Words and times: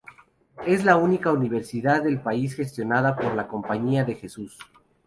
Es 0.65 0.83
la 0.83 0.97
única 0.97 1.31
universidad 1.31 2.01
del 2.01 2.19
país 2.19 2.55
gestionada 2.55 3.15
por 3.15 3.35
la 3.35 3.47
Compañía 3.47 4.03
de 4.03 4.15
Jesús. 4.15 4.57